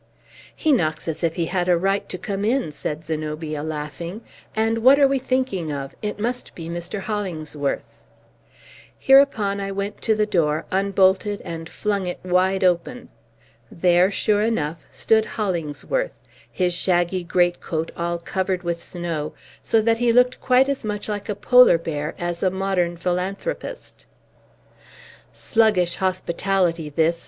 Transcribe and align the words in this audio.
"He 0.55 0.71
knocks 0.73 1.07
as 1.07 1.23
if 1.23 1.35
he 1.35 1.45
had 1.45 1.69
a 1.69 1.77
right 1.77 2.09
to 2.09 2.17
come 2.17 2.43
in," 2.43 2.71
said 2.71 3.03
Zenobia, 3.03 3.61
laughing. 3.61 4.21
"And 4.55 4.79
what 4.79 4.97
are 4.97 5.07
we 5.07 5.19
thinking 5.19 5.71
of? 5.71 5.93
It 6.01 6.19
must 6.19 6.55
be 6.55 6.67
Mr. 6.69 7.01
Hollingsworth!" 7.01 7.85
Hereupon 8.97 9.59
I 9.59 9.71
went 9.71 10.01
to 10.01 10.15
the 10.15 10.25
door, 10.25 10.65
unbolted, 10.71 11.39
and 11.41 11.69
flung 11.69 12.07
it 12.07 12.19
wide 12.25 12.63
open. 12.63 13.09
There, 13.71 14.09
sure 14.09 14.41
enough, 14.41 14.83
stood 14.91 15.25
Hollingsworth, 15.37 16.13
his 16.51 16.73
shaggy 16.73 17.23
greatcoat 17.23 17.91
all 17.95 18.17
covered 18.17 18.63
with 18.63 18.79
snow, 18.83 19.33
so 19.61 19.83
that 19.83 19.99
he 19.99 20.11
looked 20.11 20.41
quite 20.41 20.67
as 20.67 20.83
much 20.83 21.09
like 21.09 21.29
a 21.29 21.35
polar 21.35 21.77
bear 21.77 22.15
as 22.17 22.41
a 22.41 22.49
modern 22.49 22.97
philanthropist. 22.97 24.07
"Sluggish 25.31 25.97
hospitality 25.97 26.89
this!" 26.89 27.19